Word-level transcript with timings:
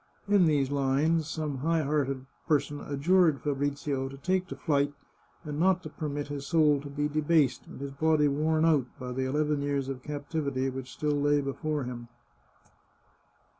In 0.27 0.45
these 0.47 0.71
lines, 0.71 1.27
some 1.27 1.59
high 1.59 1.83
hearted 1.83 2.25
per 2.47 2.59
son 2.59 2.81
adjured 2.81 3.39
Fabrizio 3.39 4.09
to 4.09 4.17
take 4.17 4.47
to 4.47 4.55
flight, 4.55 4.91
and 5.43 5.59
not 5.59 5.83
to 5.83 5.89
permit 5.89 6.27
his 6.27 6.47
soul 6.47 6.81
to 6.81 6.89
be 6.89 7.07
debased, 7.07 7.67
and 7.67 7.79
his 7.79 7.91
body 7.91 8.27
worn 8.27 8.65
out, 8.65 8.87
by 8.99 9.11
the 9.11 9.25
eleven 9.29 9.61
years 9.61 9.89
of 9.89 10.01
captivity 10.01 10.71
which 10.71 10.91
still 10.91 11.21
lay 11.21 11.39
before 11.39 11.83
him. 11.83 12.07